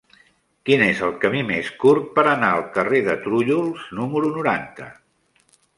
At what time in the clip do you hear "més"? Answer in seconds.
1.51-1.69